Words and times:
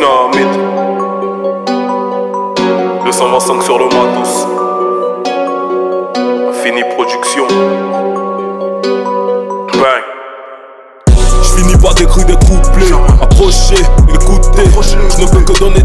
Dynamite. 0.00 0.56
225 3.04 3.62
sur 3.62 3.78
le 3.78 3.84
matos 3.84 4.46
Fini 6.62 6.82
production. 6.94 7.46
Bang. 9.74 10.04
Je 11.06 11.48
finis 11.54 11.76
par 11.76 11.94
des 11.94 12.06
couplets. 12.06 12.94
Approcher, 13.20 13.82
écouter 14.14 14.64
Je 14.74 15.22
ne 15.22 15.30
peux 15.30 15.52
que 15.52 15.58
donner 15.58 15.79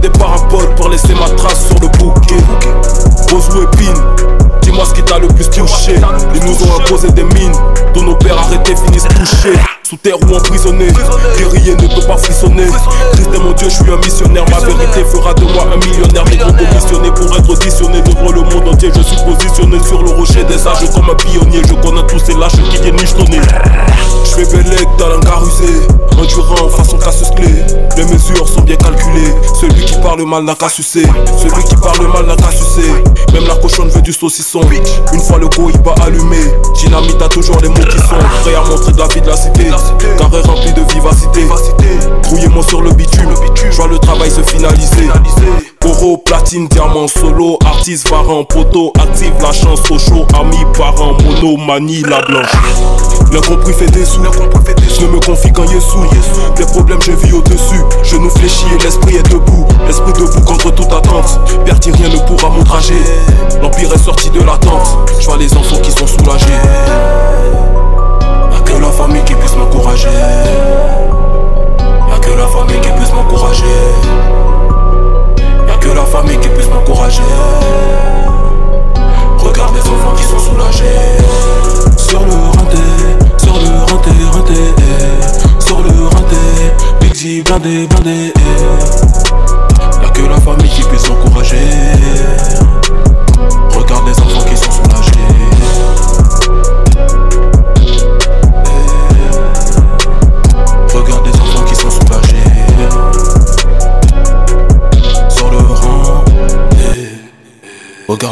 t'a 5.06 5.20
le 5.20 5.28
plus 5.28 5.50
touché 5.50 5.96
Ils 6.34 6.44
nous 6.44 6.64
ont 6.64 6.80
imposé 6.80 7.10
des 7.12 7.24
mines 7.24 7.56
Dont 7.94 8.04
nos 8.04 8.16
pères 8.16 8.38
arrêtés 8.38 8.76
finissent 8.76 9.08
touchés 9.08 9.58
sous 9.86 9.98
terre 9.98 10.18
ou 10.20 10.36
emprisonné, 10.36 10.88
guerrier 11.38 11.76
ne 11.76 11.88
peut 11.88 12.08
pas 12.08 12.18
frissonner. 12.18 12.66
Christ 13.14 13.30
est 13.32 13.38
mon 13.38 13.52
Dieu, 13.52 13.70
je 13.70 13.76
suis 13.76 13.92
un 13.92 13.98
missionnaire. 13.98 14.44
Ma 14.50 14.58
vérité 14.58 15.04
fera 15.04 15.32
de 15.36 15.44
moi 15.44 15.68
un 15.72 15.78
millionnaire. 15.78 16.24
Mais 16.26 16.38
commissionné 16.38 17.12
pour 17.12 17.38
être 17.38 17.48
auditionné 17.48 18.02
devant 18.02 18.32
le 18.32 18.42
monde 18.42 18.68
entier. 18.68 18.90
Je 18.96 19.04
suis 19.04 19.18
positionné 19.18 19.78
sur 19.84 20.02
le 20.02 20.10
rocher 20.10 20.44
des 20.46 20.58
sages 20.58 20.90
comme 20.92 21.08
un 21.08 21.14
pionnier. 21.14 21.62
Je 21.70 21.76
connais 21.76 22.02
tous 22.08 22.18
ces 22.18 22.34
lâches 22.34 22.54
qui 22.72 22.82
viennent 22.82 22.96
nichetonner. 22.96 23.42
Je 24.24 24.30
fais 24.32 24.46
Bellec 24.46 24.88
dans 24.98 25.08
l'engarusé, 25.08 25.70
endurant 26.18 26.68
façon 26.70 26.98
casus 26.98 27.30
clé. 27.36 27.54
Les 27.96 28.06
mesures 28.06 28.48
sont 28.48 28.62
bien 28.62 28.78
calculées. 28.78 29.36
Celui 29.54 29.86
qui 29.86 30.00
parle 30.00 30.24
mal 30.26 30.46
n'a 30.46 30.56
qu'à 30.56 30.70
sucer. 30.70 31.06
Celui 31.38 31.64
qui 31.64 31.76
parle 31.76 32.08
mal 32.12 32.26
n'a 32.26 32.36
qu'à 32.36 32.50
sucer. 32.50 32.95
Cochonne 33.86 33.90
veut 33.90 34.02
du 34.02 34.14
saucisson. 34.14 34.62
Une 35.14 35.20
fois 35.20 35.38
le 35.38 35.48
go, 35.48 35.70
il 35.74 35.80
va 35.82 35.94
allumer. 36.06 36.38
Dynamite 36.76 37.22
a 37.22 37.30
toujours 37.30 37.60
les 37.62 37.70
mots 37.70 37.76
qui 37.76 37.98
sont 37.98 38.16
prêts 38.42 38.56
à 38.56 38.64
montrer 38.64 38.92
de 38.92 38.98
la 38.98 39.08
vie 39.08 39.22
de 39.22 39.28
la 39.28 39.38
cité. 39.38 39.66
Carré 40.18 40.42
rempli 40.42 40.74
de 40.74 40.82
vivacité. 40.94 41.48
Grouillez-moi 42.24 42.64
sur 42.64 42.82
le 42.82 42.92
bitume. 42.92 43.34
Je 43.70 43.76
vois 43.76 43.88
le 43.88 44.00
travail 44.00 44.32
se 44.32 44.42
finaliser. 44.42 45.10
Oro, 45.86 46.18
platine, 46.18 46.68
diamant, 46.68 47.08
solo, 47.08 47.60
artiste, 47.64 48.10
varan, 48.10 48.44
poteau, 48.44 48.92
active 49.00 49.34
la 49.40 49.52
chance 49.52 49.82
au 49.92 50.00
show, 50.00 50.26
ami, 50.40 50.58
parent, 50.76 51.16
mono, 51.24 51.58
manie, 51.58 52.02
la 52.02 52.22
blanche. 52.22 52.52
L'incompris 53.32 53.74
fait 53.74 53.92
des 53.92 54.04
sous, 54.04 54.22
je 55.00 55.06
me 55.06 55.20
confie 55.20 55.52
quand 55.52 55.64
Yesou. 55.64 56.00
Des 56.56 56.66
problèmes, 56.66 57.02
je 57.02 57.12
vis 57.12 57.34
au-dessus. 57.34 57.82
Je 58.04 58.16
nous 58.16 58.30
fléchis 58.30 58.66
l'esprit 58.84 59.18
est 59.18 59.30
debout. 59.30 59.66
L'esprit 59.86 60.14
debout 60.14 60.42
contre 60.42 60.72
toute 60.74 60.92
attente. 60.92 61.40
Berti, 61.66 61.92
rien 61.92 62.10
ne 62.10 62.18
pourra 62.28 62.50
m'outrager. 62.50 62.96
L'empire 63.76 63.94
est 63.94 64.06
sorti 64.06 64.30
de 64.30 64.40
la 64.42 64.58
tente. 64.58 65.12
Je 65.20 65.26
vois 65.26 65.36
les 65.36 65.54
enfants 65.54 65.76
qui 65.82 65.92
sont 65.92 66.08
soulagés. 66.08 66.46
Y'a 68.54 68.60
que 68.62 68.82
la 68.82 68.90
famille 68.90 69.22
qui 69.26 69.34
puisse 69.34 69.54
m'encourager. 69.58 70.08
Y'a 72.10 72.18
que 72.22 72.32
la 72.38 72.48
famille 72.48 72.80
qui 72.80 72.90
puisse 72.92 73.12
m'encourager. 73.12 73.66
Y'a 75.68 75.76
que 75.76 75.90
la 75.90 76.06
famille 76.06 76.38
qui 76.38 76.48
puisse 76.48 76.70
m'encourager. 76.70 77.22
Regarde 79.40 79.76
les 79.76 79.82
enfants 79.82 80.14
qui 80.16 80.24
sont 80.24 80.40
soulagés. 80.40 80.86
Sur 81.98 82.22
le 82.22 82.32
renté, 82.32 82.78
sur 83.44 83.56
le 83.56 83.92
renté, 83.92 84.12
renté. 84.32 84.74
Sur 85.60 85.82
le 85.82 86.06
renté, 86.06 86.38
Big 87.02 87.14
G, 87.14 87.42
blindé, 87.42 87.88
blindé. 87.88 88.32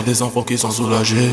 des 0.02 0.22
enfants 0.24 0.44
qui 0.44 0.58
sont 0.58 0.72
soulagés. 0.72 1.30